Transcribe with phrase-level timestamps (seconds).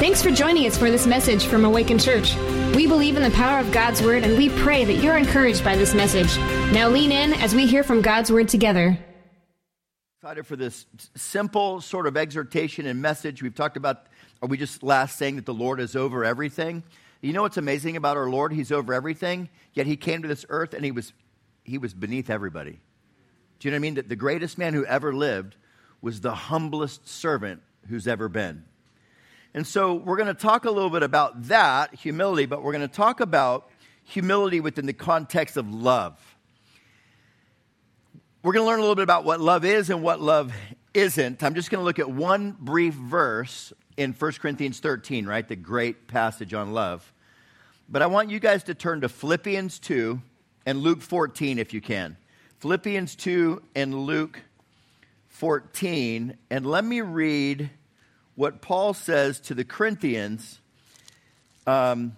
[0.00, 2.34] Thanks for joining us for this message from Awaken Church.
[2.74, 5.76] We believe in the power of God's Word and we pray that you're encouraged by
[5.76, 6.38] this message.
[6.72, 8.98] Now lean in as we hear from God's Word together.
[10.16, 13.42] Excited for this simple sort of exhortation and message.
[13.42, 14.06] We've talked about,
[14.40, 16.82] are we just last saying that the Lord is over everything?
[17.20, 18.54] You know what's amazing about our Lord?
[18.54, 21.12] He's over everything, yet he came to this earth and he was,
[21.62, 22.80] he was beneath everybody.
[23.58, 23.94] Do you know what I mean?
[23.96, 25.56] That the greatest man who ever lived
[26.00, 27.60] was the humblest servant
[27.90, 28.64] who's ever been.
[29.52, 32.88] And so we're going to talk a little bit about that, humility, but we're going
[32.88, 33.68] to talk about
[34.04, 36.18] humility within the context of love.
[38.42, 40.52] We're going to learn a little bit about what love is and what love
[40.94, 41.42] isn't.
[41.42, 45.46] I'm just going to look at one brief verse in 1 Corinthians 13, right?
[45.46, 47.12] The great passage on love.
[47.88, 50.22] But I want you guys to turn to Philippians 2
[50.64, 52.16] and Luke 14 if you can.
[52.60, 54.40] Philippians 2 and Luke
[55.28, 56.36] 14.
[56.50, 57.70] And let me read
[58.40, 60.60] what Paul says to the Corinthians.
[61.66, 62.16] Um,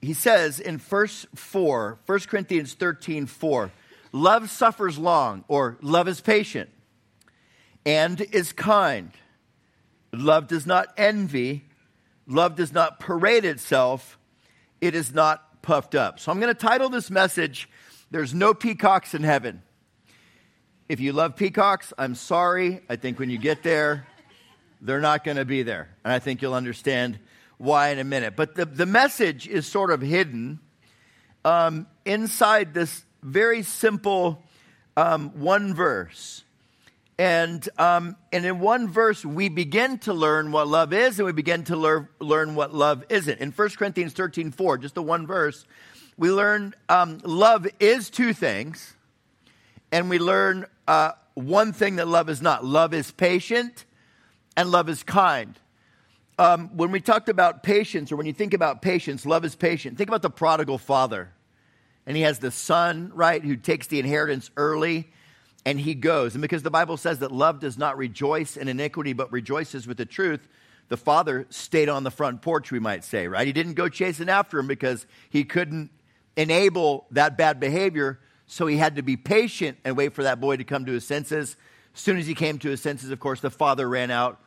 [0.00, 3.72] he says in verse 4, 1 Corinthians 13 4,
[4.12, 6.70] love suffers long, or love is patient
[7.84, 9.10] and is kind.
[10.12, 11.64] Love does not envy.
[12.28, 14.16] Love does not parade itself.
[14.80, 16.20] It is not puffed up.
[16.20, 17.68] So I'm going to title this message,
[18.12, 19.62] There's No Peacocks in Heaven.
[20.88, 22.82] If you love peacocks, I'm sorry.
[22.88, 24.06] I think when you get there,
[24.80, 25.88] they're not going to be there.
[26.04, 27.18] And I think you'll understand
[27.58, 28.36] why in a minute.
[28.36, 30.60] But the, the message is sort of hidden
[31.44, 34.42] um, inside this very simple
[34.96, 36.44] um, one verse.
[37.18, 41.32] And, um, and in one verse, we begin to learn what love is and we
[41.32, 43.40] begin to lear- learn what love isn't.
[43.40, 45.64] In 1 Corinthians 13 4, just the one verse,
[46.18, 48.94] we learn um, love is two things,
[49.92, 52.64] and we learn uh, one thing that love is not.
[52.64, 53.84] Love is patient,
[54.56, 55.58] and love is kind.
[56.38, 59.96] Um, when we talked about patience, or when you think about patience, love is patient.
[59.96, 61.30] Think about the prodigal father.
[62.06, 65.08] And he has the son, right, who takes the inheritance early
[65.66, 66.34] and he goes.
[66.34, 69.96] And because the Bible says that love does not rejoice in iniquity, but rejoices with
[69.96, 70.46] the truth,
[70.88, 73.46] the father stayed on the front porch, we might say, right?
[73.46, 75.90] He didn't go chasing after him because he couldn't
[76.36, 78.20] enable that bad behavior.
[78.46, 81.04] So he had to be patient and wait for that boy to come to his
[81.04, 81.56] senses.
[81.92, 84.40] As soon as he came to his senses, of course, the father ran out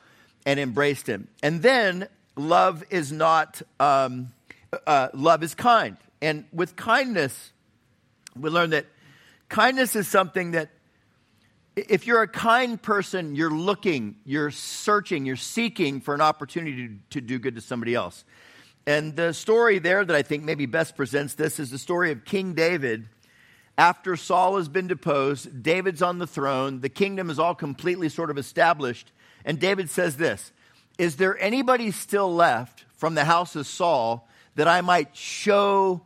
[0.45, 1.27] and embraced him.
[1.43, 4.31] And then love is not, um,
[4.87, 5.97] uh, love is kind.
[6.21, 7.51] And with kindness,
[8.39, 8.85] we learn that
[9.47, 10.69] kindness is something that
[11.75, 16.95] if you're a kind person, you're looking, you're searching, you're seeking for an opportunity to,
[17.11, 18.25] to, do good to somebody else.
[18.85, 22.25] And the story there that I think maybe best presents this is the story of
[22.25, 23.07] King David.
[23.77, 28.29] After Saul has been deposed, David's on the throne, the kingdom is all completely sort
[28.29, 29.11] of established.
[29.49, 30.51] And David says this
[30.99, 36.03] Is there anybody still left from the house of Saul that I might show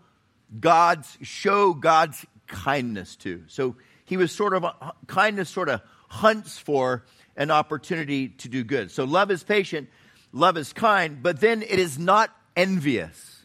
[0.62, 3.44] God's, show God's kindness to?
[3.48, 4.66] So he was sort of,
[5.08, 7.04] kindness sort of hunts for
[7.36, 8.92] an opportunity to do good.
[8.92, 9.90] So love is patient,
[10.31, 13.42] love is kind, but then it is not envious.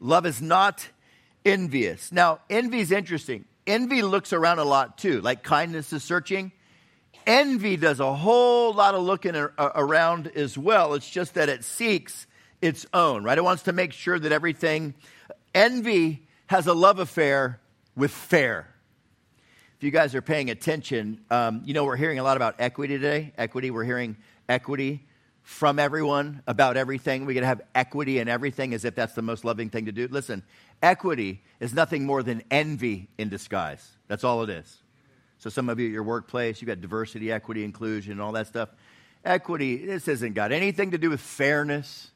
[0.00, 0.88] Love is not
[1.44, 2.10] envious.
[2.10, 3.44] Now, envy is interesting.
[3.68, 6.50] Envy looks around a lot too, like kindness is searching.
[7.26, 10.94] Envy does a whole lot of looking around as well.
[10.94, 12.26] It's just that it seeks
[12.60, 13.38] its own, right?
[13.38, 14.94] It wants to make sure that everything.
[15.54, 17.60] Envy has a love affair
[17.96, 18.68] with fair.
[19.78, 22.98] If you guys are paying attention, um, you know, we're hearing a lot about equity
[22.98, 23.32] today.
[23.38, 24.16] Equity, we're hearing
[24.48, 25.06] equity
[25.42, 27.24] from everyone about everything.
[27.24, 29.92] We got to have equity in everything as if that's the most loving thing to
[29.92, 30.06] do.
[30.08, 30.42] Listen,
[30.82, 33.96] equity is nothing more than envy in disguise.
[34.06, 34.76] That's all it is.
[35.40, 38.46] So, some of you at your workplace, you've got diversity, equity, inclusion, and all that
[38.46, 38.68] stuff.
[39.24, 42.10] Equity, this hasn't got anything to do with fairness.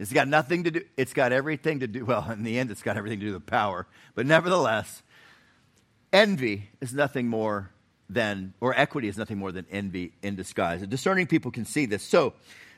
[0.00, 2.82] It's got nothing to do, it's got everything to do, well, in the end, it's
[2.82, 3.86] got everything to do with power.
[4.16, 5.02] But nevertheless,
[6.12, 7.70] Envy is nothing more
[8.10, 10.82] than, or equity is nothing more than envy in disguise.
[10.82, 12.02] And discerning people can see this.
[12.02, 12.34] So,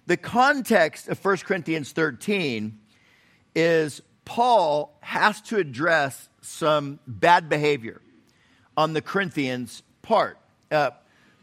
[0.06, 2.79] the context of 1 Corinthians 13
[3.55, 8.02] is Paul has to address some bad behavior
[8.78, 10.38] on the Corinthians' part.
[10.70, 10.92] Uh,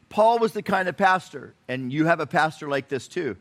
[0.08, 3.36] Paul was the kind of pastor, and you have a pastor like this too,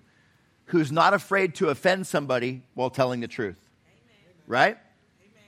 [0.64, 3.70] who's not afraid to offend somebody while telling the truth.
[3.87, 4.35] Amen.
[4.49, 4.76] Right?
[5.20, 5.44] Amen.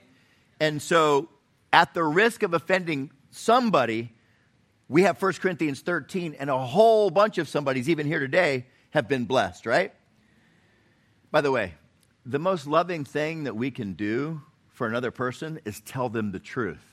[0.61, 1.27] And so
[1.73, 4.13] at the risk of offending somebody,
[4.87, 9.09] we have 1 Corinthians 13, and a whole bunch of somebody's, even here today, have
[9.09, 9.93] been blessed, right?
[11.31, 11.73] By the way,
[12.25, 16.39] the most loving thing that we can do for another person is tell them the
[16.39, 16.85] truth,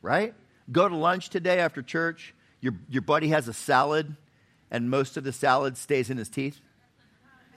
[0.00, 0.32] right?
[0.70, 4.16] Go to lunch today after church, your, your buddy has a salad,
[4.70, 6.60] and most of the salad stays in his teeth.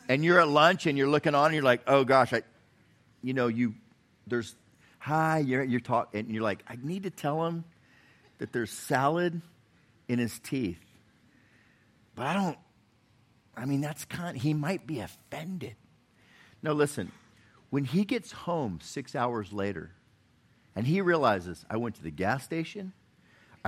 [0.09, 2.41] and you're at lunch and you're looking on and you're like, oh gosh, I,
[3.23, 3.75] you know, you,
[4.27, 4.55] there's,
[4.97, 7.63] hi, you're, you're talking, and you're like, I need to tell him
[8.39, 9.41] that there's salad
[10.07, 10.79] in his teeth.
[12.15, 12.57] But I don't,
[13.55, 15.75] I mean, that's kind he might be offended.
[16.61, 17.11] No, listen,
[17.69, 19.91] when he gets home six hours later
[20.75, 22.93] and he realizes, I went to the gas station,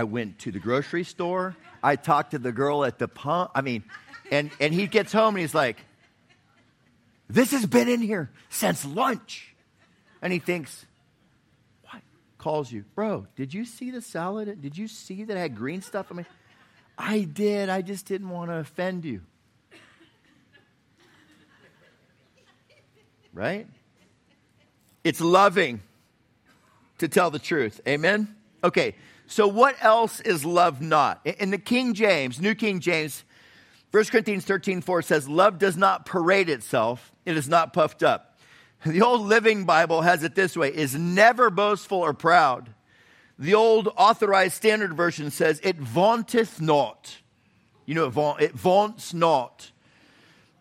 [0.01, 3.62] I went to the grocery store, I talked to the girl at the pump, I
[3.62, 3.83] mean,
[4.31, 5.77] and, and he gets home and he's like,
[7.30, 9.53] this has been in here since lunch.
[10.19, 10.88] And he thinks,
[11.83, 12.01] what?
[12.39, 14.59] Calls you, bro, did you see the salad?
[14.59, 16.07] Did you see that I had green stuff?
[16.09, 16.25] I mean,
[16.98, 17.69] I did.
[17.69, 19.21] I just didn't want to offend you.
[23.36, 23.68] Right?
[25.03, 25.80] It's loving
[26.98, 27.81] to tell the truth.
[27.88, 28.36] Amen?
[28.63, 28.95] Okay,
[29.31, 31.25] so what else is love not?
[31.25, 33.23] In the King James, New King James,
[33.91, 38.37] 1 Corinthians 13 4 says, Love does not parade itself, it is not puffed up.
[38.85, 42.73] The old Living Bible has it this way is never boastful or proud.
[43.39, 47.17] The old authorized standard version says, It vaunteth not.
[47.85, 49.71] You know, it, it vaunts not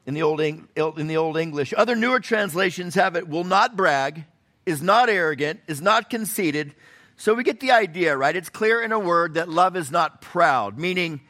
[0.06, 1.74] in the, old, in the old English.
[1.76, 4.26] Other newer translations have it, will not brag,
[4.64, 6.72] is not arrogant, is not conceited.
[7.20, 8.34] So we get the idea, right?
[8.34, 11.20] It's clear in a word that love is not proud, meaning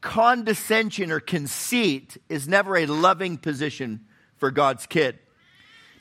[0.00, 4.04] condescension or conceit is never a loving position
[4.38, 5.20] for God's kid.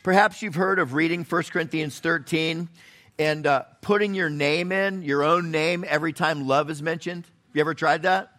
[0.01, 2.67] Perhaps you've heard of reading 1 Corinthians 13
[3.19, 7.25] and uh, putting your name in, your own name, every time love is mentioned.
[7.25, 8.31] Have you ever tried that?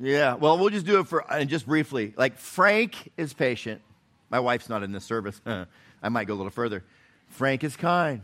[0.00, 2.12] Yeah, well, we'll just do it for, and just briefly.
[2.16, 3.82] Like, Frank is patient.
[4.30, 5.40] My wife's not in this service.
[5.46, 6.82] I might go a little further.
[7.28, 8.22] Frank is kind.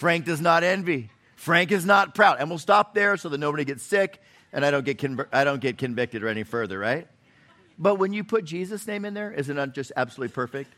[0.00, 1.10] Frank does not envy.
[1.36, 2.38] Frank is not proud.
[2.40, 4.18] And we'll stop there so that nobody gets sick
[4.50, 7.06] and I don't get, I don't get convicted or any further, right?
[7.78, 10.72] But when you put Jesus' name in there, isn't it just absolutely perfect?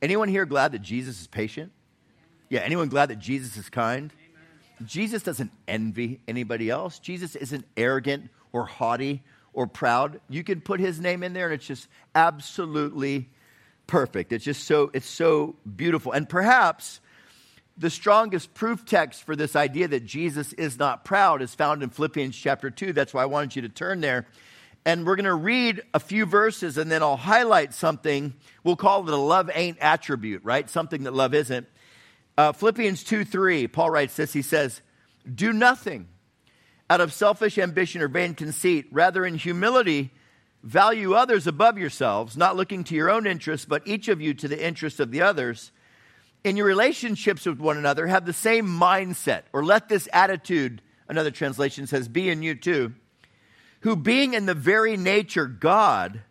[0.00, 1.72] Anyone here glad that Jesus is patient?
[2.48, 4.10] Yeah, anyone glad that Jesus is kind?
[4.86, 6.98] Jesus doesn't envy anybody else.
[7.00, 9.22] Jesus isn't arrogant or haughty
[9.52, 10.22] or proud.
[10.30, 13.28] You can put his name in there and it's just absolutely
[13.86, 14.32] perfect.
[14.32, 16.12] It's just so it's so beautiful.
[16.12, 17.00] And perhaps
[17.76, 21.90] the strongest proof text for this idea that Jesus is not proud is found in
[21.90, 22.92] Philippians chapter 2.
[22.92, 24.26] That's why I wanted you to turn there.
[24.86, 28.34] And we're going to read a few verses and then I'll highlight something.
[28.62, 30.68] We'll call it a love ain't attribute, right?
[30.68, 31.66] Something that love isn't.
[32.36, 34.32] Uh, Philippians 2 3, Paul writes this.
[34.32, 34.82] He says,
[35.32, 36.08] Do nothing
[36.90, 38.86] out of selfish ambition or vain conceit.
[38.92, 40.12] Rather, in humility,
[40.62, 44.48] value others above yourselves, not looking to your own interests, but each of you to
[44.48, 45.72] the interests of the others
[46.44, 51.30] in your relationships with one another, have the same mindset, or let this attitude, another
[51.30, 52.94] translation says, be in you too,
[53.80, 56.22] who being in the very nature God,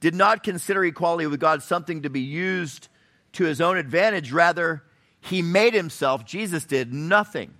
[0.00, 2.88] did not consider equality with God something to be used
[3.32, 4.32] to his own advantage.
[4.32, 4.82] Rather,
[5.20, 7.54] he made himself, Jesus did, nothing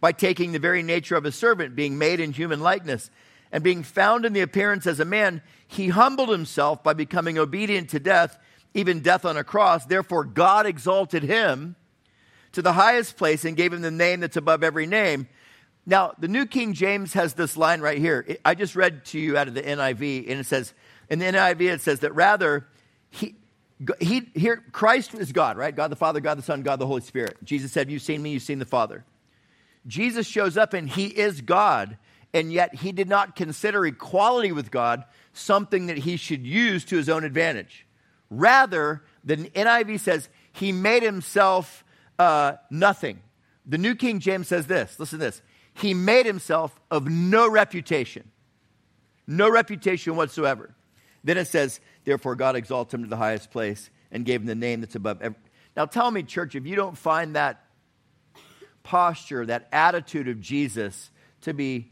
[0.00, 3.10] by taking the very nature of a servant, being made in human likeness,
[3.50, 7.90] and being found in the appearance as a man, he humbled himself by becoming obedient
[7.90, 8.38] to death
[8.74, 9.84] even death on a cross.
[9.84, 11.76] Therefore, God exalted him
[12.52, 15.28] to the highest place and gave him the name that's above every name.
[15.84, 18.36] Now, the New King James has this line right here.
[18.44, 20.72] I just read to you out of the NIV, and it says,
[21.10, 22.66] in the NIV, it says that rather,
[23.10, 23.34] he,
[24.00, 25.74] he, here, Christ is God, right?
[25.74, 27.36] God the Father, God the Son, God the Holy Spirit.
[27.42, 29.04] Jesus said, You've seen me, you've seen the Father.
[29.86, 31.98] Jesus shows up and he is God,
[32.32, 36.96] and yet he did not consider equality with God something that he should use to
[36.96, 37.86] his own advantage.
[38.32, 41.84] Rather, the NIV says he made himself
[42.18, 43.20] uh, nothing.
[43.66, 45.42] The New King James says this listen to this.
[45.74, 48.30] He made himself of no reputation,
[49.26, 50.74] no reputation whatsoever.
[51.24, 54.54] Then it says, therefore, God exalted him to the highest place and gave him the
[54.54, 55.38] name that's above every.
[55.76, 57.64] Now, tell me, church, if you don't find that
[58.82, 61.10] posture, that attitude of Jesus
[61.42, 61.90] to be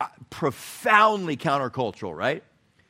[0.00, 2.42] uh, profoundly countercultural, right?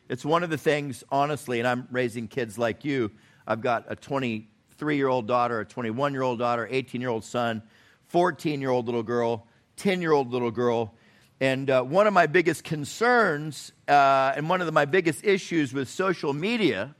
[0.09, 3.11] It's one of the things, honestly, and I'm raising kids like you.
[3.47, 7.25] I've got a 23 year old daughter, a 21 year old daughter, 18 year old
[7.25, 7.63] son,
[8.09, 9.47] 14 year old little girl,
[9.77, 10.95] 10 year old little girl.
[11.41, 15.73] And uh, one of my biggest concerns uh, and one of the, my biggest issues
[15.73, 16.95] with social media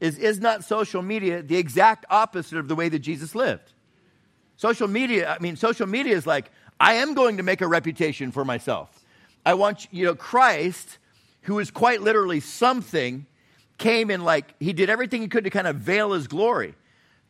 [0.00, 3.72] is is not social media the exact opposite of the way that Jesus lived?
[4.56, 8.32] Social media, I mean, social media is like, I am going to make a reputation
[8.32, 9.04] for myself.
[9.46, 10.98] I want, you know, Christ
[11.48, 13.26] who is quite literally something,
[13.78, 16.74] came and like he did everything he could to kind of veil his glory.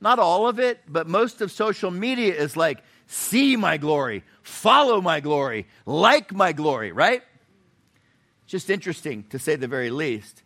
[0.01, 5.01] Not all of it, but most of social media is like, see my glory, follow
[5.01, 7.23] my glory, like my glory, right?
[8.47, 10.43] Just interesting to say the very least.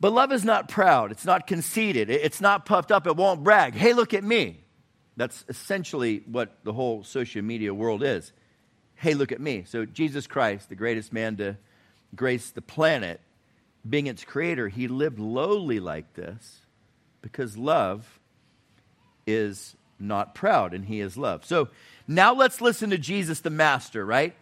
[0.00, 3.74] But love is not proud, it's not conceited, it's not puffed up, it won't brag.
[3.74, 4.64] Hey, look at me.
[5.16, 8.32] That's essentially what the whole social media world is.
[8.94, 9.64] Hey, look at me.
[9.66, 11.56] So, Jesus Christ, the greatest man to
[12.14, 13.20] grace the planet,
[13.88, 16.60] being its creator, he lived lowly like this
[17.22, 18.20] because love
[19.26, 21.44] is not proud and he is love.
[21.44, 21.68] So,
[22.08, 24.34] now let's listen to Jesus, the master, right?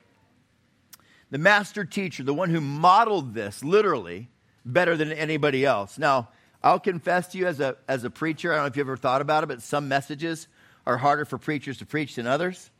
[1.31, 4.29] The master teacher, the one who modeled this literally
[4.65, 5.99] better than anybody else.
[5.99, 6.29] Now,
[6.63, 8.97] I'll confess to you as a, as a preacher, I don't know if you ever
[8.97, 10.49] thought about it, but some messages
[10.87, 12.71] are harder for preachers to preach than others.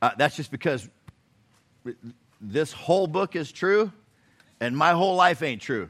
[0.00, 0.88] Uh, that's just because
[2.42, 3.92] this whole book is true
[4.60, 5.88] and my whole life ain't true.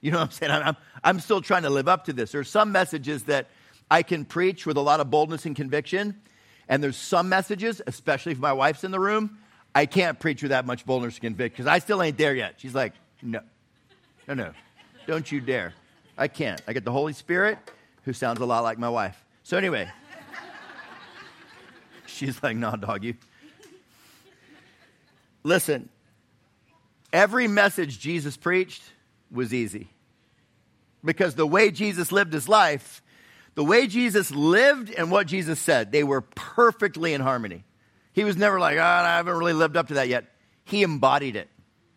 [0.00, 0.52] You know what I'm saying?
[0.52, 2.32] I'm, I'm still trying to live up to this.
[2.32, 3.48] There's some messages that
[3.90, 6.20] I can preach with a lot of boldness and conviction,
[6.68, 9.38] and there's some messages, especially if my wife's in the room,
[9.74, 12.54] I can't preach with that much boldness and conviction because I still ain't there yet.
[12.58, 13.40] She's like, no,
[14.26, 14.52] no, no,
[15.06, 15.72] don't you dare.
[16.18, 16.60] I can't.
[16.66, 17.58] I get the Holy Spirit,
[18.04, 19.24] who sounds a lot like my wife.
[19.42, 19.88] So, anyway,
[22.06, 23.14] she's like, nah, dog, you.
[25.44, 25.88] Listen,
[27.12, 28.82] every message Jesus preached
[29.30, 29.88] was easy
[31.04, 33.02] because the way Jesus lived his life,
[33.54, 37.64] the way Jesus lived and what Jesus said, they were perfectly in harmony.
[38.12, 40.26] He was never like, oh, I haven't really lived up to that yet.
[40.64, 41.48] He embodied it.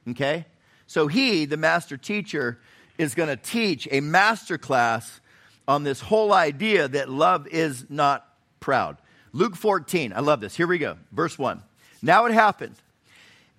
[0.10, 0.46] Okay?
[0.88, 2.60] So he, the master teacher,
[2.98, 5.20] is going to teach a master class
[5.68, 8.28] on this whole idea that love is not
[8.60, 8.98] proud.
[9.34, 10.56] Luke 14, I love this.
[10.56, 10.98] Here we go.
[11.12, 11.62] Verse 1.
[12.02, 12.76] Now it happened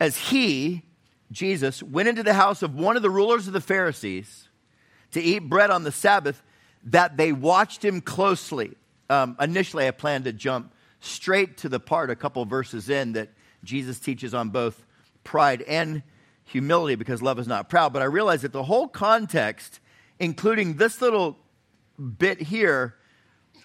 [0.01, 0.83] as he,
[1.31, 4.49] Jesus, went into the house of one of the rulers of the Pharisees
[5.13, 6.43] to eat bread on the Sabbath,
[6.85, 8.73] that they watched him closely.
[9.09, 13.31] Um, initially, I planned to jump straight to the part a couple verses in that
[13.65, 14.85] Jesus teaches on both
[15.25, 16.03] pride and
[16.45, 17.93] humility because love is not proud.
[17.93, 19.81] But I realized that the whole context,
[20.19, 21.39] including this little
[22.19, 22.95] bit here,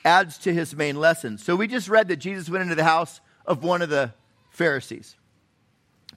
[0.03, 1.37] adds to his main lesson.
[1.37, 4.13] So we just read that Jesus went into the house of one of the
[4.49, 5.15] Pharisees,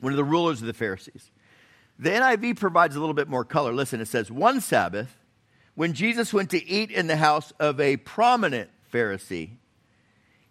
[0.04, 1.30] one of the rulers of the Pharisees.
[1.98, 3.72] The NIV provides a little bit more color.
[3.72, 5.16] Listen, it says, One Sabbath,
[5.74, 9.50] when Jesus went to eat in the house of a prominent Pharisee,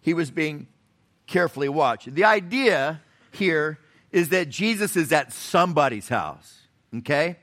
[0.00, 0.66] he was being
[1.26, 2.14] carefully watched.
[2.14, 3.00] The idea
[3.32, 3.78] here
[4.10, 6.60] is that Jesus is at somebody's house,
[6.98, 7.36] okay?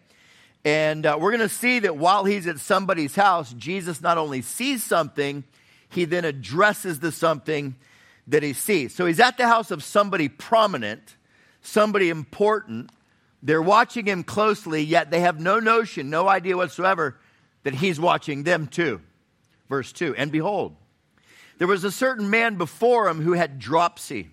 [0.63, 4.41] And uh, we're going to see that while he's at somebody's house, Jesus not only
[4.41, 5.43] sees something,
[5.89, 7.75] he then addresses the something
[8.27, 8.93] that he sees.
[8.93, 11.15] So he's at the house of somebody prominent,
[11.61, 12.91] somebody important.
[13.43, 17.17] They're watching him closely, yet they have no notion, no idea whatsoever
[17.63, 19.01] that he's watching them too.
[19.69, 20.75] Verse 2 And behold,
[21.57, 24.29] there was a certain man before him who had dropsy.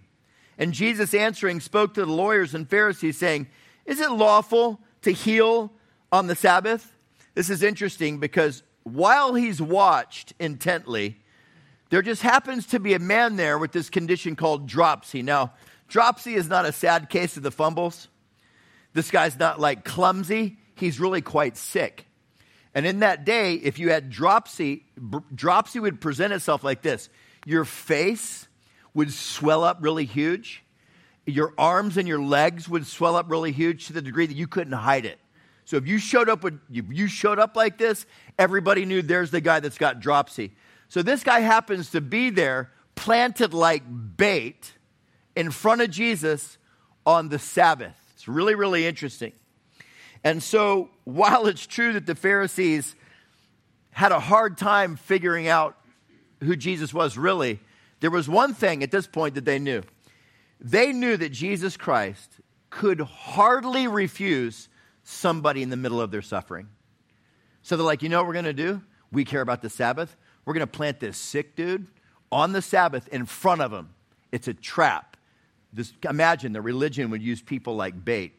[0.58, 3.46] And Jesus answering spoke to the lawyers and Pharisees, saying,
[3.86, 5.72] Is it lawful to heal
[6.10, 6.92] on the Sabbath?
[7.34, 11.18] This is interesting because while he's watched intently,
[11.90, 15.22] there just happens to be a man there with this condition called dropsy.
[15.22, 15.52] Now,
[15.88, 18.08] dropsy is not a sad case of the fumbles.
[18.92, 22.06] This guy's not like clumsy, he's really quite sick.
[22.74, 24.84] And in that day, if you had dropsy,
[25.34, 27.08] dropsy would present itself like this
[27.44, 28.46] your face
[28.94, 30.62] would swell up really huge.
[31.26, 34.46] Your arms and your legs would swell up really huge to the degree that you
[34.46, 35.18] couldn't hide it.
[35.64, 38.06] So if you showed up with you showed up like this,
[38.38, 40.54] everybody knew there's the guy that's got dropsy.
[40.88, 43.82] So this guy happens to be there, planted like
[44.16, 44.72] bait
[45.38, 46.58] in front of Jesus
[47.06, 47.94] on the Sabbath.
[48.14, 49.32] It's really, really interesting.
[50.24, 52.96] And so while it's true that the Pharisees
[53.92, 55.78] had a hard time figuring out
[56.42, 57.60] who Jesus was really,
[58.00, 59.82] there was one thing at this point that they knew.
[60.60, 64.68] They knew that Jesus Christ could hardly refuse
[65.04, 66.68] somebody in the middle of their suffering.
[67.62, 68.82] So they're like, you know what we're going to do?
[69.12, 70.16] We care about the Sabbath.
[70.44, 71.86] We're going to plant this sick dude
[72.32, 73.90] on the Sabbath in front of him.
[74.32, 75.16] It's a trap.
[75.72, 78.34] This, imagine the religion would use people like bait.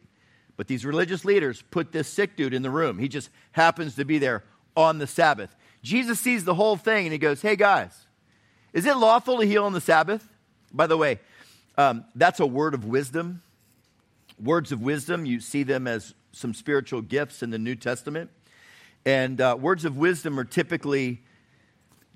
[0.58, 2.98] But these religious leaders put this sick dude in the room.
[2.98, 4.44] He just happens to be there
[4.76, 5.56] on the Sabbath.
[5.82, 8.08] Jesus sees the whole thing and he goes, Hey guys,
[8.74, 10.28] is it lawful to heal on the Sabbath?
[10.74, 11.20] By the way,
[11.78, 13.42] um, that's a word of wisdom.
[14.42, 18.30] Words of wisdom, you see them as some spiritual gifts in the New Testament.
[19.06, 21.22] And uh, words of wisdom are typically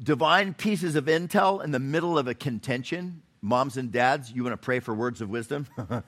[0.02, 3.22] divine pieces of intel in the middle of a contention.
[3.44, 5.68] Moms and dads, you want to pray for words of wisdom?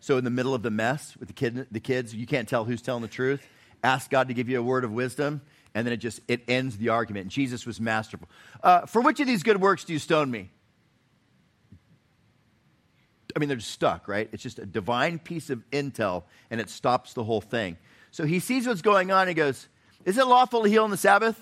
[0.00, 2.64] so, in the middle of the mess with the, kid, the kids, you can't tell
[2.64, 3.46] who's telling the truth.
[3.84, 5.42] Ask God to give you a word of wisdom
[5.74, 7.28] and then it just it ends the argument.
[7.28, 8.28] Jesus was masterful.
[8.62, 10.50] Uh, for which of these good works do you stone me?
[13.34, 14.28] I mean, they're just stuck, right?
[14.32, 17.76] It's just a divine piece of intel, and it stops the whole thing.
[18.10, 19.28] So he sees what's going on.
[19.28, 19.68] He goes,
[20.04, 21.40] Is it lawful to heal on the Sabbath?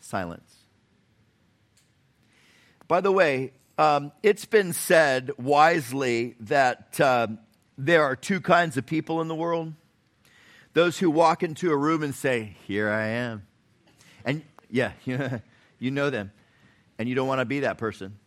[0.00, 0.59] Silence.
[2.90, 7.28] By the way, um, it's been said wisely that uh,
[7.78, 9.74] there are two kinds of people in the world
[10.72, 13.46] those who walk into a room and say, Here I am.
[14.24, 14.90] And yeah,
[15.78, 16.32] you know them.
[16.98, 18.18] And you don't want to be that person.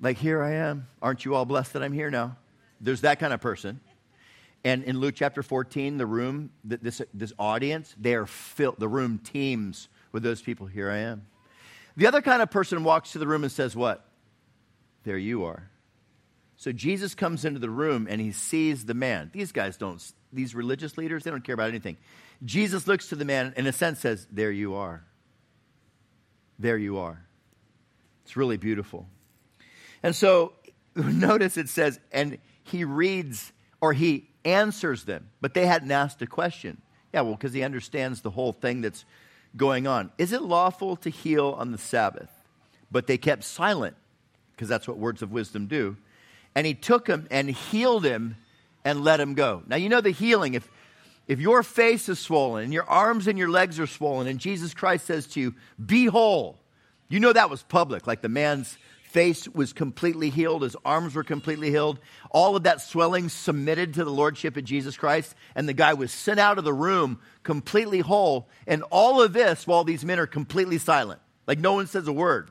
[0.00, 0.86] Like, here I am.
[1.02, 2.36] Aren't you all blessed that I'm here now?
[2.80, 3.80] There's that kind of person.
[4.62, 9.18] And in Luke chapter 14, the room, this, this audience, they are filled, the room
[9.18, 10.68] teems with those people.
[10.68, 11.26] Here I am.
[11.96, 14.06] The other kind of person walks to the room and says, What?
[15.04, 15.68] There you are.
[16.56, 19.30] So Jesus comes into the room and he sees the man.
[19.32, 21.96] These guys don't, these religious leaders, they don't care about anything.
[22.44, 25.04] Jesus looks to the man and in a sense says, There you are.
[26.58, 27.24] There you are.
[28.24, 29.06] It's really beautiful.
[30.02, 30.52] And so
[30.94, 36.26] notice it says, and he reads or he answers them, but they hadn't asked a
[36.26, 36.80] question.
[37.12, 39.04] Yeah, well, because he understands the whole thing that's
[39.56, 40.10] going on.
[40.18, 42.30] Is it lawful to heal on the Sabbath?
[42.90, 43.96] But they kept silent
[44.52, 45.96] because that's what words of wisdom do.
[46.54, 48.36] And he took him and healed him
[48.84, 49.62] and let him go.
[49.66, 50.54] Now, you know the healing.
[50.54, 50.70] If,
[51.26, 54.74] if your face is swollen and your arms and your legs are swollen, and Jesus
[54.74, 56.58] Christ says to you, Be whole,
[57.08, 58.06] you know that was public.
[58.06, 58.78] Like the man's
[59.14, 62.00] face was completely healed, his arms were completely healed.
[62.30, 66.10] All of that swelling submitted to the lordship of Jesus Christ, and the guy was
[66.10, 68.48] sent out of the room completely whole.
[68.66, 72.12] And all of this while these men are completely silent, like no one says a
[72.12, 72.50] word.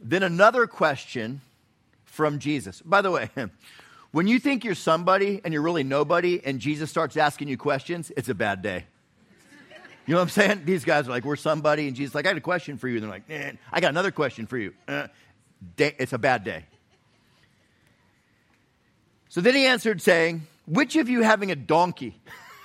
[0.00, 1.42] Then another question
[2.06, 2.80] from Jesus.
[2.80, 3.28] By the way,
[4.10, 8.10] when you think you're somebody and you're really nobody, and Jesus starts asking you questions,
[8.16, 8.86] it's a bad day.
[10.08, 10.62] You know what I'm saying?
[10.64, 12.94] These guys are like, we're somebody, and Jesus like, I got a question for you.
[12.94, 14.72] And they're like, eh, I got another question for you.
[14.88, 15.08] Uh,
[15.76, 16.64] day, it's a bad day.
[19.28, 22.18] So then he answered, saying, Which of you having a donkey?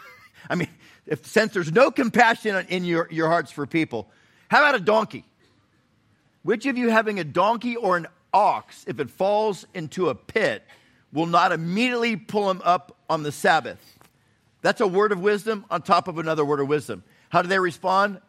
[0.50, 0.70] I mean,
[1.06, 4.10] if, since there's no compassion in your, your hearts for people,
[4.48, 5.26] how about a donkey?
[6.44, 10.64] Which of you having a donkey or an ox, if it falls into a pit,
[11.12, 13.82] will not immediately pull him up on the Sabbath?
[14.62, 17.04] That's a word of wisdom on top of another word of wisdom.
[17.34, 18.22] How do they respond?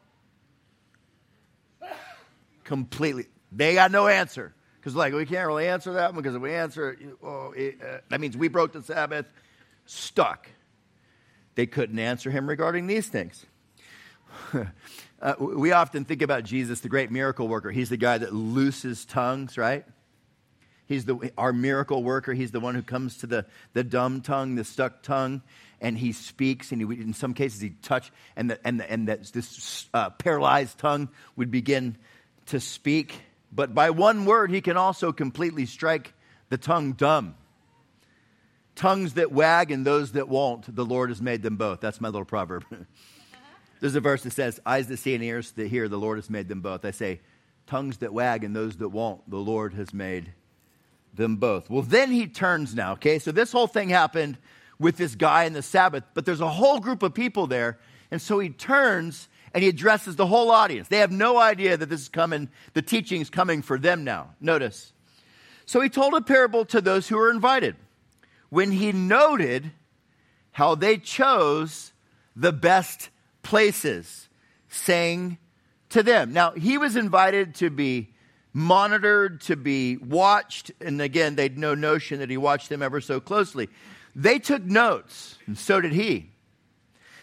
[2.64, 3.26] Completely.
[3.52, 4.54] They got no answer.
[4.80, 7.98] Because, like, we can't really answer that one because if we answer, oh, it, uh,
[8.08, 9.26] that means we broke the Sabbath.
[9.84, 10.48] Stuck.
[11.54, 13.44] They couldn't answer him regarding these things.
[15.20, 17.70] uh, we often think about Jesus, the great miracle worker.
[17.70, 19.84] He's the guy that looses tongues, right?
[20.86, 22.32] He's the, our miracle worker.
[22.32, 25.42] He's the one who comes to the, the dumb tongue, the stuck tongue,
[25.84, 26.72] and he speaks.
[26.72, 30.10] And he, in some cases, he touch, and, the, and, the, and the, this uh,
[30.10, 31.96] paralyzed tongue would begin
[32.46, 33.14] to speak.
[33.52, 36.14] But by one word, he can also completely strike
[36.48, 37.36] the tongue dumb.
[38.74, 41.80] Tongues that wag and those that won't, the Lord has made them both.
[41.80, 42.64] That's my little proverb.
[43.80, 46.30] There's a verse that says, Eyes that see and ears that hear, the Lord has
[46.30, 46.84] made them both.
[46.84, 47.20] I say,
[47.66, 50.32] Tongues that wag and those that won't, the Lord has made
[51.12, 51.68] them both.
[51.70, 53.18] Well, then he turns now, okay?
[53.18, 54.38] So this whole thing happened
[54.78, 57.78] with this guy in the Sabbath, but there's a whole group of people there.
[58.10, 60.88] And so he turns and he addresses the whole audience.
[60.88, 64.34] They have no idea that this is coming, the teaching is coming for them now.
[64.40, 64.92] Notice.
[65.66, 67.76] So he told a parable to those who were invited.
[68.50, 69.72] When he noted
[70.52, 71.92] how they chose
[72.36, 73.10] the best
[73.42, 74.28] places,
[74.68, 75.38] saying
[75.90, 76.32] to them.
[76.32, 78.10] Now, he was invited to be
[78.52, 80.72] monitored, to be watched.
[80.80, 83.68] And again, they'd no notion that he watched them ever so closely.
[84.14, 86.30] They took notes, and so did he.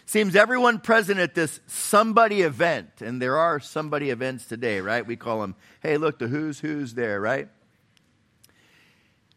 [0.04, 5.06] Seems everyone present at this somebody event, and there are somebody events today, right?
[5.06, 7.48] We call them, hey, look, the who's who's there, right?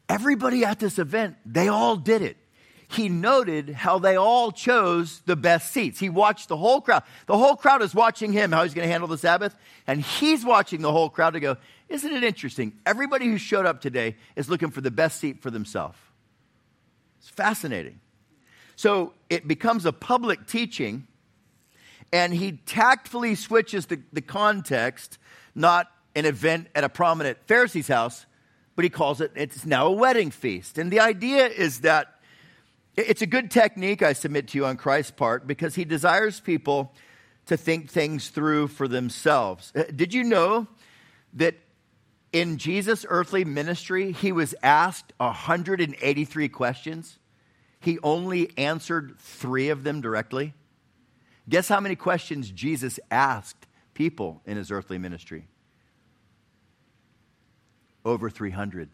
[0.10, 2.38] Everybody at this event, they all did it.
[2.88, 6.00] He noted how they all chose the best seats.
[6.00, 7.04] He watched the whole crowd.
[7.26, 9.56] The whole crowd is watching him, how he's going to handle the Sabbath,
[9.88, 11.58] and he's watching the whole crowd to go,
[11.90, 12.74] isn't it interesting?
[12.86, 15.98] Everybody who showed up today is looking for the best seat for themselves.
[17.26, 18.00] It's fascinating.
[18.76, 21.08] So it becomes a public teaching,
[22.14, 25.18] and he tactfully switches the, the context,
[25.56, 28.28] not an event at a prominent Pharisee's house,
[28.76, 30.78] but he calls it, it's now a wedding feast.
[30.78, 32.20] And the idea is that
[32.96, 36.94] it's a good technique, I submit to you, on Christ's part, because he desires people
[37.48, 39.74] to think things through for themselves.
[39.76, 40.68] Uh, did you know
[41.34, 41.56] that
[42.36, 47.18] in Jesus' earthly ministry, he was asked 183 questions.
[47.80, 50.54] He only answered three of them directly.
[51.48, 55.48] Guess how many questions Jesus asked people in his earthly ministry?
[58.04, 58.90] Over 300.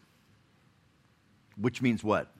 [1.56, 2.32] Which means what?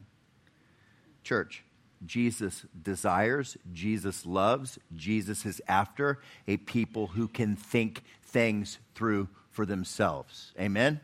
[1.25, 1.65] Church.
[2.07, 9.65] Jesus desires, Jesus loves, Jesus is after a people who can think things through for
[9.65, 10.53] themselves.
[10.59, 11.01] Amen?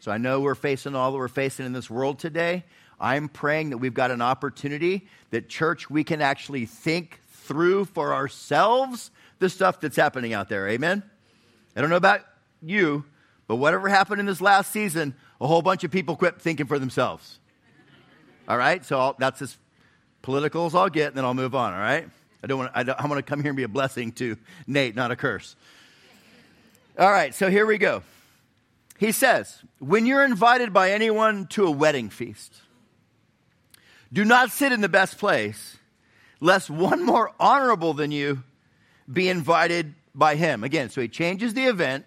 [0.00, 2.64] So I know we're facing all that we're facing in this world today.
[3.00, 8.14] I'm praying that we've got an opportunity that, church, we can actually think through for
[8.14, 10.68] ourselves the stuff that's happening out there.
[10.68, 11.02] Amen?
[11.76, 12.20] I don't know about
[12.62, 13.04] you,
[13.46, 16.78] but whatever happened in this last season, a whole bunch of people quit thinking for
[16.78, 17.38] themselves.
[18.48, 18.84] All right?
[18.84, 19.56] So I'll, that's as
[20.22, 21.72] political as I'll get, and then I'll move on.
[21.74, 22.08] All right?
[22.42, 22.72] I don't want.
[22.74, 25.56] I, to come here and be a blessing to Nate, not a curse.
[26.96, 27.34] All right.
[27.34, 28.02] So here we go.
[28.98, 32.54] He says, when you're invited by anyone to a wedding feast,
[34.12, 35.76] do not sit in the best place,
[36.40, 38.44] lest one more honorable than you
[39.12, 40.62] be invited by him.
[40.62, 42.06] Again, so he changes the event,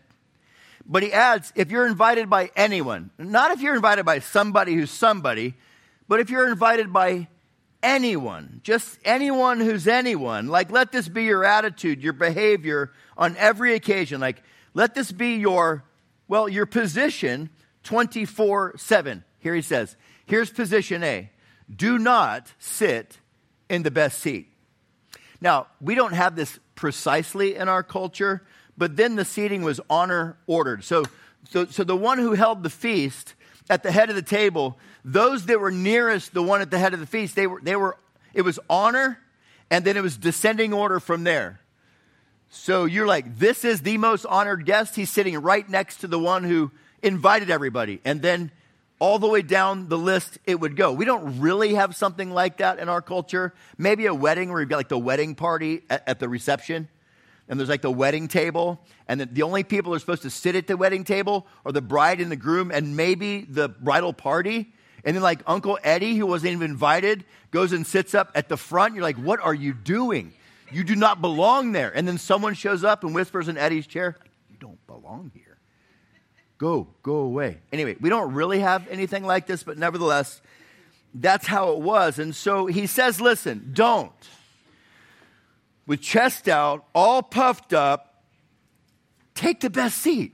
[0.86, 4.90] but he adds, if you're invited by anyone, not if you're invited by somebody who's
[4.90, 5.54] somebody,
[6.08, 7.28] but if you're invited by
[7.84, 13.74] anyone, just anyone who's anyone, like let this be your attitude, your behavior on every
[13.74, 14.22] occasion.
[14.22, 14.42] Like
[14.78, 15.84] let this be your,
[16.28, 17.50] well, your position
[17.82, 19.24] 24 7.
[19.40, 19.96] Here he says,
[20.28, 21.32] here's position A
[21.76, 23.18] do not sit
[23.70, 24.54] in the best seat.
[25.42, 28.44] Now, we don't have this precisely in our culture,
[28.78, 30.84] but then the seating was honor ordered.
[30.84, 31.06] So,
[31.50, 33.34] so, so the one who held the feast
[33.72, 36.94] at the head of the table, those that were nearest the one at the head
[36.94, 37.98] of the feast, they were, they were,
[38.32, 39.18] it was honor,
[39.72, 41.62] and then it was descending order from there.
[42.50, 44.96] So you're like, this is the most honored guest.
[44.96, 46.72] He's sitting right next to the one who
[47.04, 48.00] invited everybody.
[48.06, 48.52] And then
[49.00, 50.92] all the way down the list it would go.
[50.92, 53.54] We don't really have something like that in our culture.
[53.78, 56.88] Maybe a wedding where you've got like the wedding party at, at the reception
[57.50, 60.56] and there's like the wedding table, and the, the only people are supposed to sit
[60.56, 64.74] at the wedding table are the bride and the groom, and maybe the bridal party.
[65.06, 68.58] And then, like Uncle Eddie, who wasn't even invited, goes and sits up at the
[68.58, 68.96] front.
[68.96, 70.34] You're like, what are you doing?
[70.72, 71.92] You do not belong there.
[71.96, 74.18] And then someone shows up and whispers in Eddie's chair,
[74.50, 75.58] You don't belong here.
[76.58, 77.60] Go, go away.
[77.72, 80.42] Anyway, we don't really have anything like this, but nevertheless,
[81.14, 82.20] that's how it was.
[82.20, 84.12] And so he says, Listen, don't
[85.88, 88.24] with chest out, all puffed up,
[89.34, 90.34] take the best seat.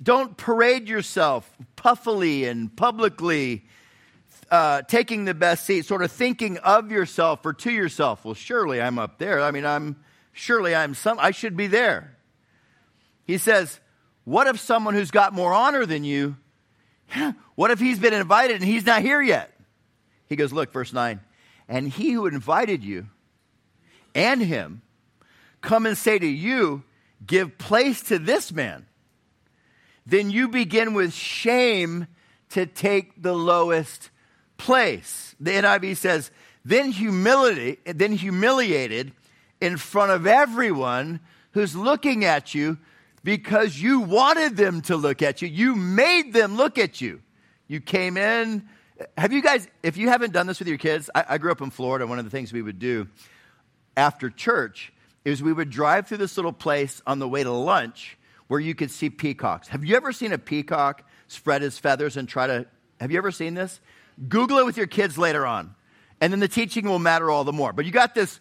[0.00, 3.64] Don't parade yourself puffily and publicly,
[4.50, 8.24] uh, taking the best seat, sort of thinking of yourself or to yourself.
[8.24, 9.40] Well, surely I'm up there.
[9.40, 9.96] I mean, I'm
[10.32, 11.18] surely I'm some.
[11.18, 12.16] I should be there.
[13.24, 13.80] He says,
[14.24, 16.36] "What if someone who's got more honor than you?
[17.56, 19.56] What if he's been invited and he's not here yet?"
[20.26, 21.20] He goes, "Look, verse nine,
[21.68, 23.06] and he who invited you."
[24.14, 24.82] and him
[25.60, 26.84] come and say to you,
[27.26, 28.86] Give place to this man,
[30.04, 32.06] then you begin with shame
[32.50, 34.10] to take the lowest
[34.64, 35.36] place.
[35.38, 36.30] The NIV says,
[36.64, 39.12] then humility, then humiliated
[39.60, 41.20] in front of everyone
[41.52, 42.78] who's looking at you
[43.22, 45.48] because you wanted them to look at you.
[45.48, 47.20] You made them look at you.
[47.68, 48.66] You came in.
[49.18, 51.60] Have you guys, if you haven't done this with your kids, I, I grew up
[51.60, 52.06] in Florida.
[52.06, 53.06] One of the things we would do
[53.96, 54.92] after church
[55.26, 58.16] is we would drive through this little place on the way to lunch
[58.48, 59.68] where you could see peacocks.
[59.68, 62.66] Have you ever seen a peacock spread his feathers and try to?
[63.00, 63.80] Have you ever seen this?
[64.28, 65.74] Google it with your kids later on,
[66.20, 67.72] and then the teaching will matter all the more.
[67.72, 68.40] But you got this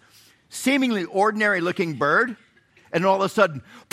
[0.49, 2.35] seemingly ordinary looking bird,
[2.91, 3.61] and all of a sudden,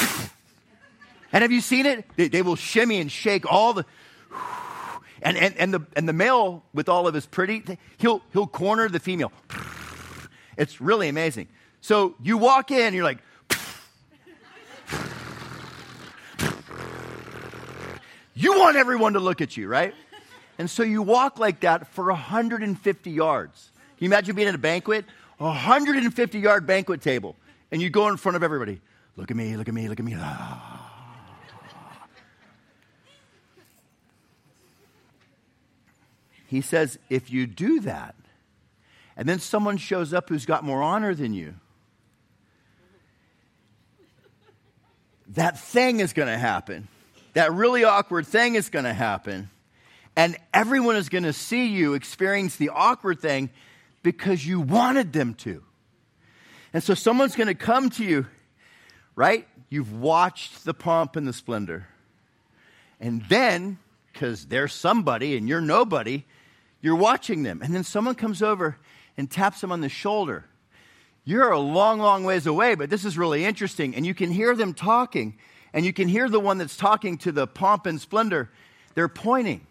[1.32, 2.04] and have you seen it?
[2.16, 3.84] They, they will shimmy and shake all the.
[5.22, 7.62] And, and, and, the, and the male, with all of his pretty,
[7.98, 9.32] he'll, he'll corner the female.
[10.56, 11.48] It's really amazing.
[11.80, 13.18] So you walk in, you're like,
[18.34, 19.94] you want everyone to look at you, right?
[20.60, 23.70] And so you walk like that for 150 yards.
[23.96, 25.06] Can you imagine being at a banquet?
[25.38, 27.34] A 150 yard banquet table.
[27.72, 28.82] And you go in front of everybody.
[29.16, 30.16] Look at me, look at me, look at me.
[30.18, 30.86] Ah.
[36.46, 38.14] He says, if you do that,
[39.16, 41.54] and then someone shows up who's got more honor than you,
[45.28, 46.86] that thing is going to happen.
[47.32, 49.48] That really awkward thing is going to happen.
[50.20, 53.48] And everyone is going to see you experience the awkward thing
[54.02, 55.62] because you wanted them to.
[56.74, 58.26] And so someone's going to come to you,
[59.16, 59.48] right?
[59.70, 61.88] You've watched the pomp and the splendor.
[63.00, 63.78] And then,
[64.12, 66.26] because they're somebody and you're nobody,
[66.83, 67.62] you're watching them.
[67.62, 68.76] And then someone comes over
[69.16, 70.44] and taps them on the shoulder.
[71.24, 73.94] You're a long, long ways away, but this is really interesting.
[73.94, 75.38] And you can hear them talking,
[75.72, 78.50] and you can hear the one that's talking to the pomp and splendor.
[78.94, 79.66] They're pointing.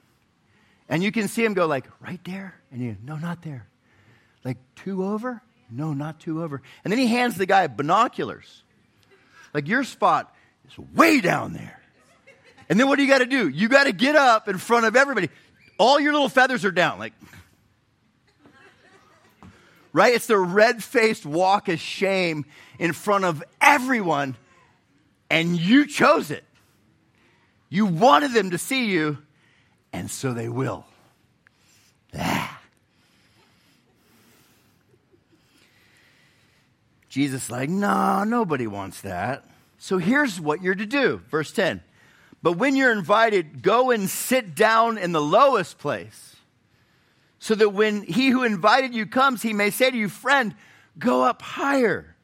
[0.89, 2.55] And you can see him go like, right there.
[2.71, 3.67] And you, no, not there.
[4.43, 5.41] Like two over?
[5.69, 6.61] No, not two over.
[6.83, 8.63] And then he hands the guy binoculars.
[9.53, 10.33] Like your spot
[10.67, 11.79] is way down there.
[12.69, 13.47] And then what do you got to do?
[13.47, 15.29] You got to get up in front of everybody.
[15.77, 16.99] All your little feathers are down.
[16.99, 17.13] Like,
[19.93, 20.13] right?
[20.13, 22.45] It's the red faced walk of shame
[22.77, 24.37] in front of everyone,
[25.29, 26.43] and you chose it.
[27.69, 29.17] You wanted them to see you,
[29.93, 30.85] and so they will.
[32.17, 32.59] Ah.
[37.09, 39.43] Jesus like, no, nobody wants that.
[39.79, 41.21] So here's what you're to do.
[41.29, 41.81] Verse 10.
[42.41, 46.35] But when you're invited, go and sit down in the lowest place,
[47.39, 50.55] so that when he who invited you comes, he may say to you, Friend,
[50.97, 52.15] go up higher.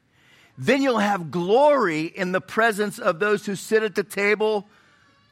[0.58, 4.68] Then you'll have glory in the presence of those who sit at the table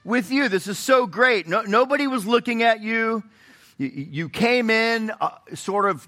[0.03, 0.49] with you.
[0.49, 1.47] This is so great.
[1.47, 3.23] No, nobody was looking at you.
[3.77, 6.07] You, you came in uh, sort of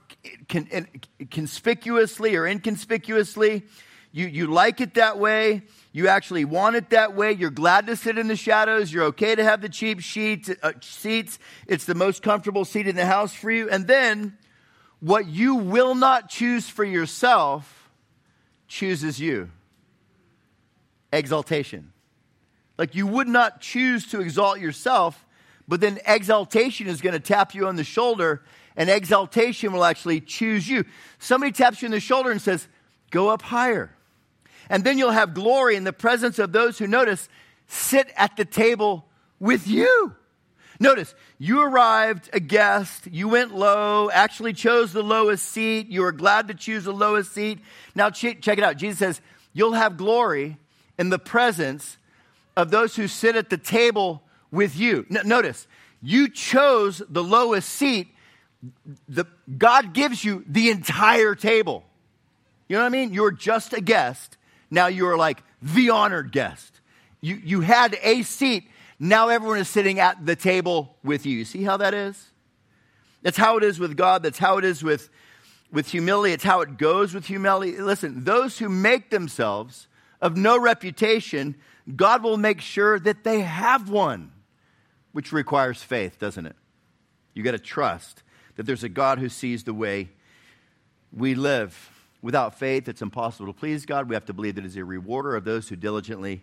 [0.49, 0.87] con,
[1.31, 3.63] conspicuously or inconspicuously.
[4.11, 5.63] You, you like it that way.
[5.91, 7.33] You actually want it that way.
[7.33, 8.91] You're glad to sit in the shadows.
[8.91, 11.39] You're okay to have the cheap sheets, uh, seats.
[11.67, 13.69] It's the most comfortable seat in the house for you.
[13.69, 14.37] And then
[14.99, 17.89] what you will not choose for yourself
[18.67, 19.49] chooses you
[21.11, 21.91] exaltation.
[22.77, 25.25] Like you would not choose to exalt yourself,
[25.67, 28.43] but then exaltation is going to tap you on the shoulder,
[28.75, 30.85] and exaltation will actually choose you.
[31.17, 32.67] Somebody taps you on the shoulder and says,
[33.11, 33.95] Go up higher.
[34.69, 37.29] And then you'll have glory in the presence of those who notice,
[37.67, 39.05] sit at the table
[39.39, 40.15] with you.
[40.79, 46.11] Notice, you arrived a guest, you went low, actually chose the lowest seat, you were
[46.11, 47.59] glad to choose the lowest seat.
[47.93, 48.77] Now, check it out.
[48.77, 49.21] Jesus says,
[49.53, 50.57] You'll have glory
[50.99, 51.97] in the presence
[52.55, 55.05] of those who sit at the table with you.
[55.09, 55.67] N- notice,
[56.01, 58.07] you chose the lowest seat.
[59.07, 59.25] The,
[59.57, 61.83] God gives you the entire table.
[62.67, 63.13] You know what I mean?
[63.13, 64.37] You're just a guest.
[64.71, 66.79] Now you're like the honored guest.
[67.21, 68.69] You, you had a seat.
[68.99, 71.37] Now everyone is sitting at the table with you.
[71.37, 72.31] You see how that is?
[73.21, 74.23] That's how it is with God.
[74.23, 75.09] That's how it is with,
[75.71, 76.33] with humility.
[76.33, 77.77] It's how it goes with humility.
[77.79, 79.87] Listen, those who make themselves
[80.21, 81.55] of no reputation,
[81.93, 84.31] God will make sure that they have one,
[85.11, 86.55] which requires faith, doesn't it?
[87.33, 88.23] You got to trust
[88.55, 90.09] that there's a God who sees the way
[91.13, 91.91] we live.
[92.21, 94.09] Without faith, it's impossible to please God.
[94.09, 96.41] We have to believe that He's a rewarder of those who diligently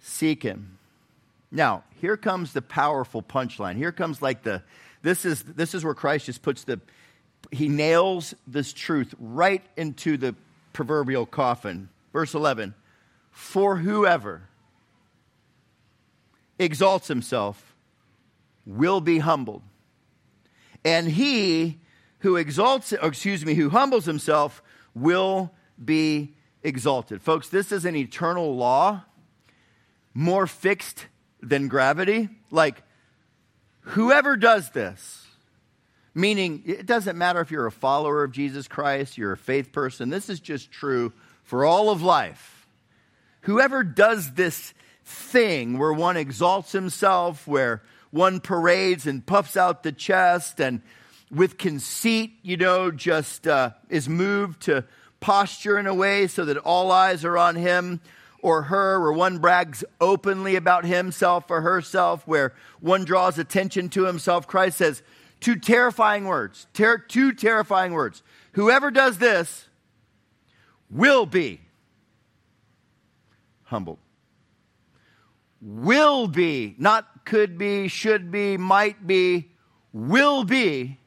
[0.00, 0.78] seek Him.
[1.52, 3.76] Now, here comes the powerful punchline.
[3.76, 4.62] Here comes like the,
[5.02, 6.80] this is, this is where Christ just puts the,
[7.52, 10.34] he nails this truth right into the
[10.72, 11.90] proverbial coffin.
[12.12, 12.74] Verse 11
[13.32, 14.42] For whoever
[16.58, 17.74] exalts himself
[18.64, 19.62] will be humbled,
[20.84, 21.80] and he
[22.20, 24.62] who exalts, excuse me, who humbles himself
[24.94, 25.52] will
[25.84, 27.20] be exalted.
[27.20, 29.02] Folks, this is an eternal law,
[30.14, 31.06] more fixed
[31.40, 32.28] than gravity.
[32.52, 32.82] Like,
[33.80, 35.26] whoever does this,
[36.14, 40.10] meaning it doesn't matter if you're a follower of Jesus Christ, you're a faith person,
[40.10, 42.51] this is just true for all of life.
[43.42, 44.72] Whoever does this
[45.04, 50.82] thing where one exalts himself, where one parades and puffs out the chest and
[51.30, 54.84] with conceit, you know, just uh, is moved to
[55.20, 58.00] posture in a way so that all eyes are on him
[58.42, 64.04] or her, where one brags openly about himself or herself, where one draws attention to
[64.04, 64.46] himself.
[64.46, 65.02] Christ says
[65.40, 68.22] two terrifying words, ter- two terrifying words.
[68.52, 69.68] Whoever does this
[70.90, 71.60] will be
[73.72, 73.98] humbled.
[75.62, 79.50] Will be, not could be, should be, might be,
[79.94, 80.98] will be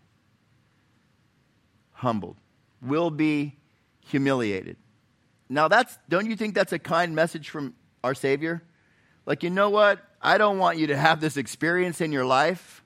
[1.92, 2.38] humbled,
[2.82, 3.56] will be
[4.08, 4.78] humiliated.
[5.48, 8.64] Now, that's, don't you think that's a kind message from our Savior?
[9.28, 10.00] Like, you know what?
[10.20, 12.84] I don't want you to have this experience in your life,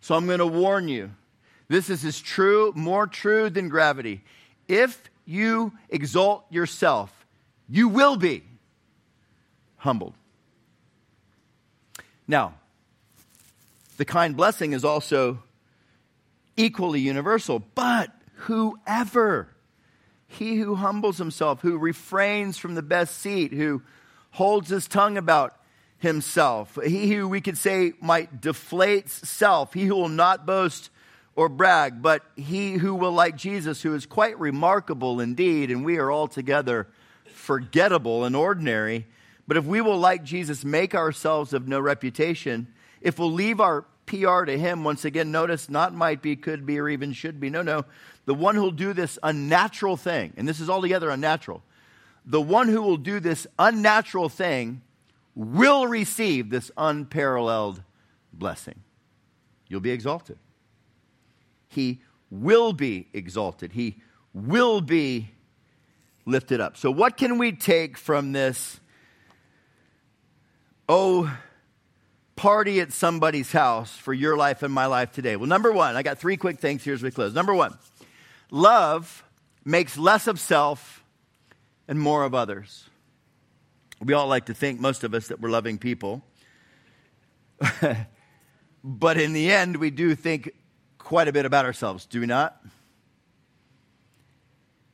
[0.00, 1.12] so I'm going to warn you.
[1.68, 4.24] This is as true, more true than gravity.
[4.66, 7.14] If you exalt yourself,
[7.68, 8.49] you will be
[9.80, 10.14] humbled.
[12.26, 12.54] Now,
[13.96, 15.42] the kind blessing is also
[16.56, 19.48] equally universal, but whoever,
[20.26, 23.82] he who humbles himself, who refrains from the best seat, who
[24.32, 25.56] holds his tongue about
[25.98, 30.90] himself, he who we could say might deflates self, he who will not boast
[31.36, 35.98] or brag, but he who will, like Jesus, who is quite remarkable indeed, and we
[35.98, 36.86] are altogether
[37.32, 39.06] forgettable and ordinary.
[39.50, 42.68] But if we will, like Jesus, make ourselves of no reputation,
[43.00, 44.84] if we'll leave our PR to him.
[44.84, 47.50] Once again, notice not might be, could be, or even should be.
[47.50, 47.84] No, no.
[48.26, 51.64] The one who'll do this unnatural thing, and this is altogether unnatural,
[52.24, 54.82] the one who will do this unnatural thing
[55.34, 57.82] will receive this unparalleled
[58.32, 58.80] blessing.
[59.66, 60.38] You'll be exalted.
[61.66, 63.72] He will be exalted.
[63.72, 63.96] He
[64.32, 65.32] will be
[66.24, 66.76] lifted up.
[66.76, 68.78] So, what can we take from this?
[70.92, 71.32] Oh,
[72.34, 75.36] party at somebody's house for your life and my life today.
[75.36, 77.32] Well, number one, I got three quick things here as we close.
[77.32, 77.78] Number one,
[78.50, 79.22] love
[79.64, 81.04] makes less of self
[81.86, 82.90] and more of others.
[84.00, 86.24] We all like to think, most of us, that we're loving people.
[88.82, 90.50] but in the end, we do think
[90.98, 92.60] quite a bit about ourselves, do we not?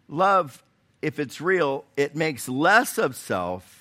[0.09, 0.63] Love,
[1.01, 3.76] if it's real, it makes less of self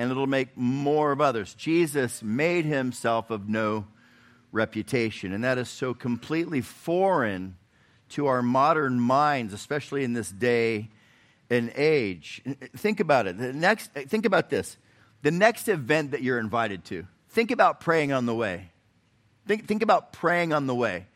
[0.00, 1.52] and it'll make more of others.
[1.52, 3.86] Jesus made himself of no
[4.50, 7.58] reputation, and that is so completely foreign
[8.08, 10.88] to our modern minds, especially in this day
[11.50, 12.40] and age.
[12.78, 13.36] Think about it.
[13.36, 14.78] The next, think about this.
[15.20, 18.70] The next event that you're invited to, think about praying on the way.
[19.46, 21.08] Think, think about praying on the way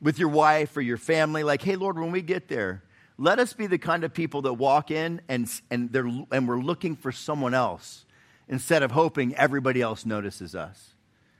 [0.00, 1.42] with your wife or your family.
[1.42, 2.82] Like, hey, Lord, when we get there,
[3.18, 6.60] let us be the kind of people that walk in and, and, they're, and we're
[6.60, 8.05] looking for someone else
[8.48, 10.94] instead of hoping everybody else notices us.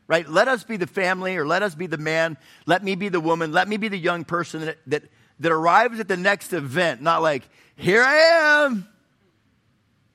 [0.08, 0.28] Right?
[0.28, 2.36] Let us be the family or let us be the man.
[2.64, 3.52] Let me be the woman.
[3.52, 5.02] Let me be the young person that, that,
[5.40, 7.42] that arrives at the next event, not like,
[7.76, 8.88] here I am,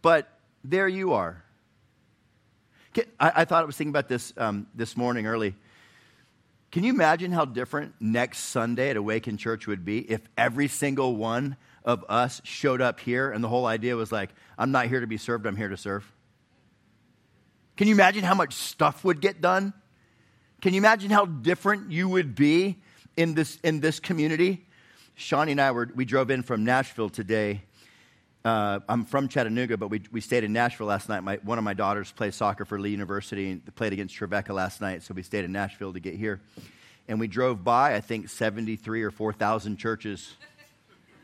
[0.02, 0.30] but
[0.64, 1.44] there you are.
[3.20, 5.56] I, I thought I was thinking about this um, this morning early.
[6.72, 11.16] Can you imagine how different next Sunday at Awaken Church would be if every single
[11.16, 15.02] one of us showed up here and the whole idea was like, I'm not here
[15.02, 16.10] to be served, I'm here to serve?
[17.82, 19.74] Can you imagine how much stuff would get done?
[20.62, 22.78] Can you imagine how different you would be
[23.18, 24.68] in this, in this community?
[25.16, 27.64] Shawnee and I were, we drove in from Nashville today
[28.46, 31.22] uh, I'm from Chattanooga, but we, we stayed in Nashville last night.
[31.22, 34.80] My, one of my daughters plays soccer for Lee University and played against Trevecca last
[34.80, 36.40] night, so we stayed in Nashville to get here.
[37.08, 40.36] And we drove by, I think, 73 or 4,000 churches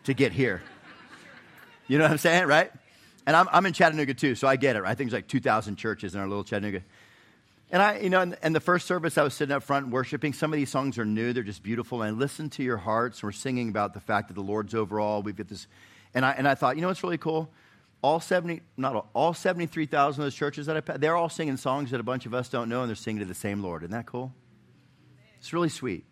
[0.05, 0.63] to get here.
[1.87, 2.71] You know what I'm saying, right?
[3.27, 4.83] And I'm, I'm in Chattanooga too, so I get it.
[4.83, 6.81] I think there's like 2,000 churches in our little Chattanooga.
[7.69, 10.33] And I, you know, and, in, the first service, I was sitting up front worshiping.
[10.33, 12.01] Some of these songs are new; they're just beautiful.
[12.01, 13.17] And I listened to your hearts.
[13.17, 15.21] And we're singing about the fact that the Lord's overall.
[15.21, 15.67] We've got this
[16.17, 17.47] and I, and I thought, you know what's really cool?
[18.01, 21.91] All 70, not all, all 73,000 of those churches that I they're all singing songs
[21.91, 23.83] that a bunch of us don't know, and they're singing to the same Lord.
[23.83, 24.33] Isn't that cool?
[25.37, 26.05] It's really sweet.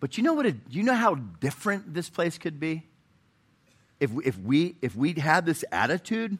[0.00, 0.46] But you know what?
[0.46, 2.87] It, you know how different this place could be?
[4.00, 6.38] If, if, we, if we'd had this attitude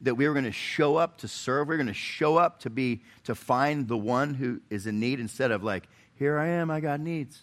[0.00, 2.60] that we were going to show up to serve, we are going to show up
[2.60, 6.48] to be, to find the one who is in need instead of like, here I
[6.48, 7.40] am, I got needs.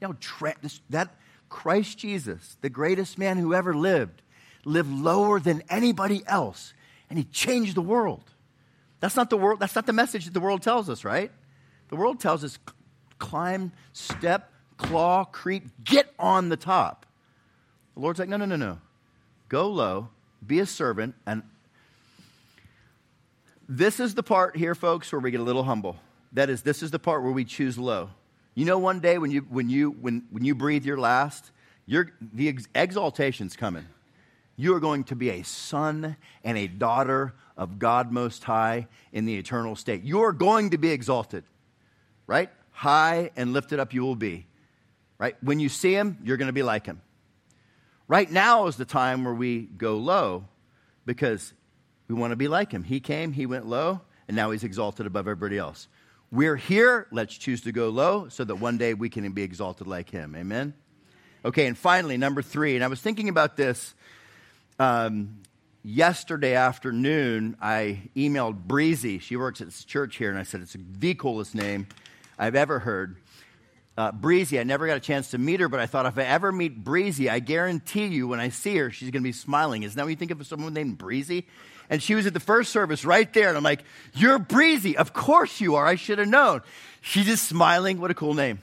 [0.00, 1.14] You know, tra- this, that,
[1.48, 4.22] Christ Jesus, the greatest man who ever lived,
[4.64, 6.74] lived lower than anybody else,
[7.08, 8.24] and he changed the world.
[9.00, 11.30] That's not the world, that's not the message that the world tells us, right?
[11.88, 12.58] The world tells us
[13.18, 17.06] climb, step, claw, creep, get on the top.
[17.94, 18.78] The Lord's like, no, no, no, no.
[19.48, 20.08] Go low,
[20.46, 21.42] be a servant, and
[23.68, 25.96] this is the part here, folks, where we get a little humble.
[26.32, 28.10] That is, this is the part where we choose low.
[28.54, 31.50] You know, one day when you, when you, when, when you breathe your last,
[31.86, 33.86] you're, the ex- exaltation's coming.
[34.56, 39.26] You are going to be a son and a daughter of God Most High in
[39.26, 40.02] the eternal state.
[40.02, 41.44] You are going to be exalted,
[42.26, 42.50] right?
[42.72, 44.46] High and lifted up you will be,
[45.18, 45.36] right?
[45.42, 47.00] When you see him, you're going to be like him.
[48.08, 50.46] Right now is the time where we go low
[51.04, 51.52] because
[52.08, 52.82] we want to be like him.
[52.82, 55.88] He came, he went low, and now he's exalted above everybody else.
[56.32, 57.06] We're here.
[57.12, 60.34] Let's choose to go low so that one day we can be exalted like him.
[60.34, 60.72] Amen?
[61.44, 63.94] Okay, and finally, number three, and I was thinking about this
[64.78, 65.40] um,
[65.82, 67.56] yesterday afternoon.
[67.60, 69.18] I emailed Breezy.
[69.18, 71.86] She works at this church here, and I said, It's the coolest name
[72.38, 73.16] I've ever heard.
[73.98, 76.22] Uh, Breezy, I never got a chance to meet her, but I thought if I
[76.22, 79.82] ever meet Breezy, I guarantee you when I see her, she's going to be smiling.
[79.82, 81.46] Isn't that what you think of someone named Breezy?
[81.90, 83.48] and she was at the first service right there.
[83.48, 83.82] And I'm like,
[84.14, 84.96] You're breezy.
[84.96, 85.86] Of course you are.
[85.86, 86.62] I should have known.
[87.00, 88.00] She's just smiling.
[88.00, 88.58] What a cool name.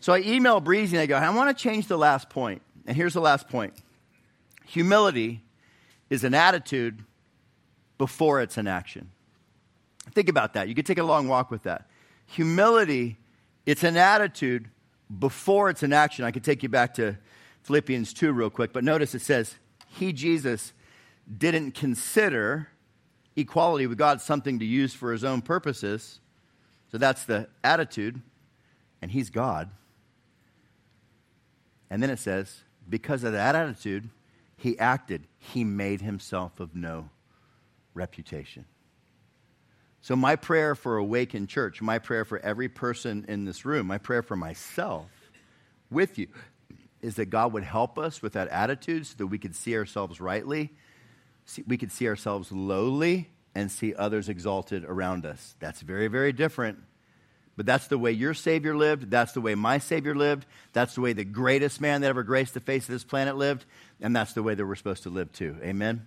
[0.00, 2.62] So I email Breezy and I go, I want to change the last point.
[2.86, 3.74] And here's the last point
[4.64, 5.42] humility
[6.10, 7.02] is an attitude
[7.96, 9.10] before it's an action.
[10.12, 10.68] Think about that.
[10.68, 11.86] You could take a long walk with that.
[12.26, 13.16] Humility,
[13.68, 14.70] it's an attitude
[15.18, 16.24] before it's an action.
[16.24, 17.18] I could take you back to
[17.64, 19.56] Philippians 2 real quick, but notice it says,
[19.88, 20.72] He, Jesus,
[21.36, 22.68] didn't consider
[23.36, 26.18] equality with God something to use for his own purposes.
[26.90, 28.22] So that's the attitude.
[29.02, 29.70] and he's God.
[31.90, 34.08] And then it says, because of that attitude,
[34.56, 35.26] he acted.
[35.38, 37.10] He made himself of no
[37.92, 38.64] reputation.
[40.08, 43.98] So, my prayer for Awaken Church, my prayer for every person in this room, my
[43.98, 45.10] prayer for myself
[45.90, 46.28] with you
[47.02, 50.18] is that God would help us with that attitude so that we could see ourselves
[50.18, 50.72] rightly,
[51.44, 55.54] see, we could see ourselves lowly, and see others exalted around us.
[55.60, 56.78] That's very, very different.
[57.58, 59.10] But that's the way your Savior lived.
[59.10, 60.46] That's the way my Savior lived.
[60.72, 63.66] That's the way the greatest man that ever graced the face of this planet lived.
[64.00, 65.58] And that's the way that we're supposed to live too.
[65.62, 66.06] Amen?